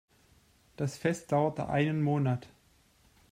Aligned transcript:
Das 0.77 0.97
Fest 0.97 1.31
dauerte 1.31 1.69
einen 1.69 2.01
Monat. 2.01 2.47